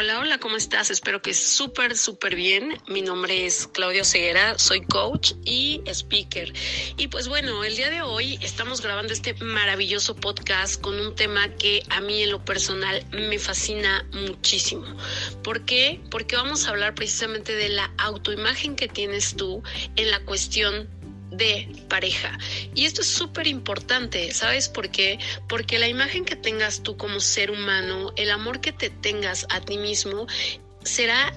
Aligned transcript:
Hola, 0.00 0.18
hola, 0.18 0.38
¿cómo 0.38 0.56
estás? 0.56 0.90
Espero 0.90 1.20
que 1.20 1.34
súper, 1.34 1.94
súper 1.94 2.34
bien. 2.34 2.78
Mi 2.88 3.02
nombre 3.02 3.44
es 3.44 3.66
Claudio 3.66 4.02
Ceguera, 4.02 4.58
soy 4.58 4.80
coach 4.80 5.34
y 5.44 5.82
speaker. 5.84 6.54
Y 6.96 7.08
pues 7.08 7.28
bueno, 7.28 7.64
el 7.64 7.76
día 7.76 7.90
de 7.90 8.00
hoy 8.00 8.38
estamos 8.40 8.80
grabando 8.80 9.12
este 9.12 9.34
maravilloso 9.34 10.16
podcast 10.16 10.80
con 10.80 10.98
un 10.98 11.14
tema 11.14 11.50
que 11.50 11.82
a 11.90 12.00
mí 12.00 12.22
en 12.22 12.30
lo 12.30 12.42
personal 12.42 13.04
me 13.10 13.38
fascina 13.38 14.08
muchísimo. 14.14 14.86
¿Por 15.44 15.66
qué? 15.66 16.00
Porque 16.10 16.34
vamos 16.34 16.66
a 16.66 16.70
hablar 16.70 16.94
precisamente 16.94 17.54
de 17.54 17.68
la 17.68 17.92
autoimagen 17.98 18.76
que 18.76 18.88
tienes 18.88 19.36
tú 19.36 19.62
en 19.96 20.10
la 20.10 20.24
cuestión 20.24 20.88
de 21.30 21.68
pareja. 21.88 22.36
Y 22.74 22.86
esto 22.86 23.02
es 23.02 23.08
súper 23.08 23.46
importante, 23.46 24.32
¿sabes 24.32 24.68
por 24.68 24.90
qué? 24.90 25.18
Porque 25.48 25.78
la 25.78 25.88
imagen 25.88 26.24
que 26.24 26.36
tengas 26.36 26.82
tú 26.82 26.96
como 26.96 27.20
ser 27.20 27.50
humano, 27.50 28.12
el 28.16 28.30
amor 28.30 28.60
que 28.60 28.72
te 28.72 28.90
tengas 28.90 29.46
a 29.50 29.60
ti 29.60 29.78
mismo, 29.78 30.26
será 30.82 31.32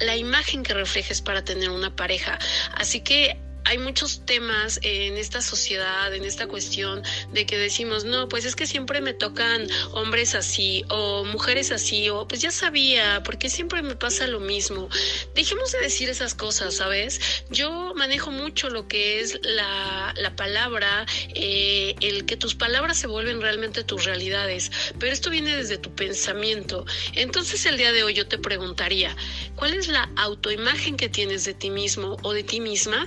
la 0.00 0.16
imagen 0.16 0.62
que 0.62 0.74
reflejes 0.74 1.20
para 1.20 1.44
tener 1.44 1.70
una 1.70 1.94
pareja. 1.94 2.38
Así 2.74 3.00
que 3.00 3.36
hay 3.68 3.76
muchos 3.76 4.24
temas 4.24 4.80
en 4.82 5.18
esta 5.18 5.42
sociedad, 5.42 6.14
en 6.14 6.24
esta 6.24 6.46
cuestión 6.46 7.02
de 7.34 7.44
que 7.44 7.58
decimos, 7.58 8.04
no, 8.04 8.26
pues 8.26 8.46
es 8.46 8.56
que 8.56 8.66
siempre 8.66 9.02
me 9.02 9.12
tocan 9.12 9.68
hombres 9.92 10.34
así 10.34 10.86
o 10.88 11.24
mujeres 11.24 11.70
así, 11.70 12.08
o 12.08 12.26
pues 12.26 12.40
ya 12.40 12.50
sabía, 12.50 13.22
porque 13.24 13.50
siempre 13.50 13.82
me 13.82 13.94
pasa 13.94 14.26
lo 14.26 14.40
mismo. 14.40 14.88
Dejemos 15.34 15.70
de 15.72 15.80
decir 15.80 16.08
esas 16.08 16.34
cosas, 16.34 16.76
¿sabes? 16.76 17.20
Yo 17.50 17.92
manejo 17.94 18.30
mucho 18.30 18.70
lo 18.70 18.88
que 18.88 19.20
es 19.20 19.38
la, 19.42 20.14
la 20.16 20.34
palabra, 20.34 21.04
eh, 21.34 21.94
el 22.00 22.24
que 22.24 22.38
tus 22.38 22.54
palabras 22.54 22.96
se 22.96 23.06
vuelven 23.06 23.42
realmente 23.42 23.84
tus 23.84 24.06
realidades, 24.06 24.72
pero 24.98 25.12
esto 25.12 25.28
viene 25.28 25.54
desde 25.54 25.76
tu 25.76 25.94
pensamiento. 25.94 26.86
Entonces 27.12 27.66
el 27.66 27.76
día 27.76 27.92
de 27.92 28.02
hoy 28.02 28.14
yo 28.14 28.26
te 28.26 28.38
preguntaría, 28.38 29.14
¿cuál 29.56 29.74
es 29.74 29.88
la 29.88 30.10
autoimagen 30.16 30.96
que 30.96 31.10
tienes 31.10 31.44
de 31.44 31.52
ti 31.52 31.68
mismo 31.68 32.16
o 32.22 32.32
de 32.32 32.44
ti 32.44 32.60
misma? 32.60 33.06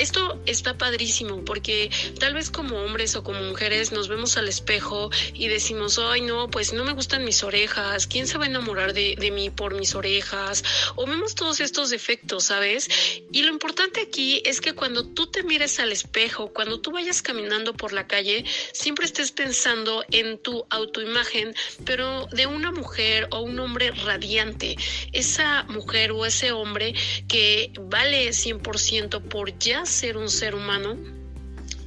Esto 0.00 0.40
está 0.46 0.78
padrísimo 0.78 1.44
porque 1.44 1.90
tal 2.18 2.34
vez 2.34 2.50
como 2.50 2.82
hombres 2.82 3.14
o 3.16 3.22
como 3.22 3.40
mujeres 3.42 3.92
nos 3.92 4.08
vemos 4.08 4.36
al 4.36 4.48
espejo 4.48 5.10
y 5.34 5.48
decimos, 5.48 5.98
ay 5.98 6.22
no, 6.22 6.48
pues 6.50 6.72
no 6.72 6.84
me 6.84 6.92
gustan 6.92 7.24
mis 7.24 7.42
orejas, 7.44 8.06
¿quién 8.06 8.26
se 8.26 8.38
va 8.38 8.44
a 8.44 8.48
enamorar 8.48 8.94
de, 8.94 9.30
mí 9.30 9.50
por 9.50 9.74
mis 9.74 9.94
orejas? 9.94 10.64
O 10.96 11.06
vemos 11.06 11.34
todos 11.34 11.60
estos 11.60 11.90
defectos, 11.90 12.44
¿sabes? 12.44 12.88
Y 13.30 13.42
lo 13.42 13.50
importante 13.50 14.00
aquí 14.00 14.42
es 14.44 14.60
que 14.60 14.72
cuando 14.72 15.06
tú 15.06 15.26
te 15.26 15.42
mires 15.42 15.78
al 15.78 15.92
espejo, 15.92 16.52
cuando 16.52 16.80
tú 16.80 16.92
vayas 16.92 17.22
caminando 17.22 17.74
por 17.74 17.92
la 17.92 18.06
calle, 18.06 18.44
siempre 18.72 19.04
estés 19.04 19.32
pensando 19.32 20.04
en 20.10 20.38
tu 20.38 20.64
autoimagen, 20.70 21.54
pero 21.84 22.26
de 22.32 22.46
una 22.46 22.72
mujer 22.72 23.28
o 23.30 23.40
un 23.40 23.58
hombre 23.60 23.90
radiante, 23.90 24.76
esa 25.12 25.64
mujer 25.64 26.12
o 26.12 26.24
ese 26.24 26.52
hombre 26.52 26.94
que 27.28 27.72
vale 27.78 28.30
100% 28.30 29.20
por 29.22 29.58
ya 29.58 29.84
ser 29.90 30.16
un 30.16 30.28
ser 30.28 30.54
humano 30.54 30.96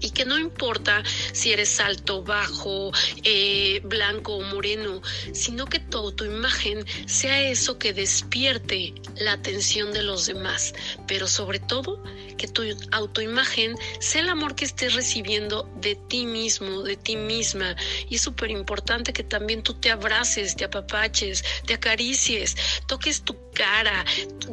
y 0.04 0.12
que 0.12 0.26
no 0.26 0.38
importa 0.38 1.02
si 1.32 1.54
eres 1.54 1.80
alto, 1.80 2.24
bajo, 2.24 2.92
eh, 3.24 3.82
blanco 3.86 4.36
o 4.36 4.42
moreno, 4.42 5.02
sino 5.32 5.66
que 5.66 5.80
tu 5.80 5.98
autoimagen 5.98 6.86
sea 7.08 7.42
eso 7.42 7.80
que 7.80 7.94
despierte 7.94 8.94
la 9.16 9.32
atención 9.32 9.94
de 9.94 10.04
los 10.04 10.26
demás, 10.26 10.74
pero 11.08 11.26
sobre 11.26 11.60
todo 11.60 12.04
que 12.38 12.48
tu 12.48 12.64
autoimagen 12.92 13.76
sea 14.00 14.22
el 14.22 14.30
amor 14.30 14.56
que 14.56 14.66
estés 14.66 14.94
recibiendo 14.94 15.70
de 15.78 15.96
ti 15.96 16.26
mismo, 16.26 16.84
de 16.84 16.98
ti 16.98 17.16
misma. 17.16 17.76
Y 18.10 18.16
es 18.16 18.22
súper 18.22 18.52
importante 18.52 19.14
que 19.14 19.24
también 19.24 19.64
tú 19.64 19.74
te 19.76 19.90
abraces, 19.90 20.58
te 20.58 20.66
apapaches, 20.66 21.46
te 21.66 21.76
acaricies, 21.76 22.58
toques 22.88 23.22
tu 23.22 23.38
cara, 23.54 24.06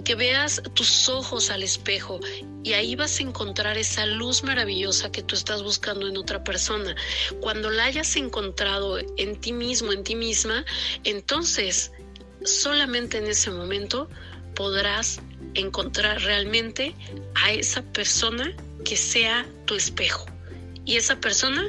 que 0.05 0.15
veas 0.15 0.63
tus 0.75 1.09
ojos 1.09 1.51
al 1.51 1.63
espejo 1.63 2.21
y 2.63 2.75
ahí 2.75 2.95
vas 2.95 3.19
a 3.19 3.23
encontrar 3.23 3.79
esa 3.79 4.07
luz 4.07 4.43
maravillosa 4.43 5.11
que 5.11 5.23
tú 5.23 5.35
estás 5.35 5.63
buscando 5.63 6.07
en 6.07 6.17
otra 6.17 6.45
persona. 6.45 6.95
Cuando 7.41 7.71
la 7.71 7.85
hayas 7.85 8.15
encontrado 8.17 8.99
en 9.17 9.41
ti 9.41 9.53
mismo, 9.53 9.93
en 9.93 10.05
ti 10.05 10.15
misma, 10.15 10.65
entonces 11.05 11.93
solamente 12.45 13.19
en 13.19 13.27
ese 13.27 13.51
momento 13.51 14.09
podrás 14.55 15.21
encontrar 15.55 16.21
realmente 16.23 16.95
a 17.35 17.53
esa 17.53 17.83
persona 17.83 18.55
que 18.85 18.97
sea 18.97 19.47
tu 19.67 19.75
espejo. 19.75 20.27
Y 20.85 20.97
esa 20.97 21.21
persona 21.21 21.63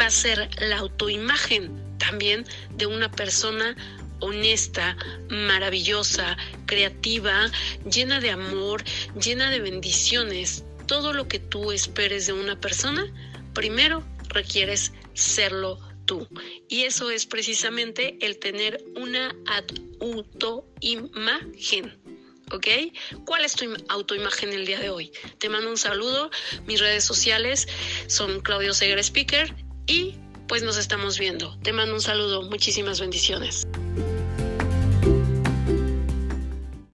va 0.00 0.06
a 0.06 0.10
ser 0.10 0.48
la 0.60 0.78
autoimagen 0.78 1.70
también 1.98 2.44
de 2.76 2.86
una 2.86 3.10
persona 3.10 3.76
honesta, 4.20 4.96
maravillosa, 5.28 6.36
creativa, 6.74 7.50
llena 7.88 8.18
de 8.20 8.30
amor, 8.30 8.82
llena 9.14 9.48
de 9.50 9.60
bendiciones. 9.60 10.64
Todo 10.86 11.12
lo 11.12 11.28
que 11.28 11.38
tú 11.38 11.70
esperes 11.70 12.26
de 12.26 12.32
una 12.32 12.60
persona, 12.60 13.06
primero 13.54 14.02
requieres 14.28 14.92
serlo 15.12 15.78
tú. 16.04 16.26
Y 16.68 16.82
eso 16.82 17.10
es 17.12 17.26
precisamente 17.26 18.18
el 18.20 18.38
tener 18.40 18.84
una 18.96 19.36
autoimagen. 20.00 21.96
¿ok? 22.50 22.66
¿Cuál 23.24 23.44
es 23.44 23.54
tu 23.54 23.72
autoimagen 23.88 24.52
el 24.52 24.66
día 24.66 24.80
de 24.80 24.90
hoy? 24.90 25.12
Te 25.38 25.48
mando 25.48 25.70
un 25.70 25.78
saludo, 25.78 26.30
mis 26.66 26.80
redes 26.80 27.04
sociales 27.04 27.68
son 28.08 28.40
Claudio 28.40 28.74
Seger 28.74 28.98
Speaker 28.98 29.54
y 29.86 30.16
pues 30.48 30.64
nos 30.64 30.76
estamos 30.76 31.20
viendo. 31.20 31.56
Te 31.60 31.72
mando 31.72 31.94
un 31.94 32.02
saludo, 32.02 32.42
muchísimas 32.42 33.00
bendiciones. 33.00 33.64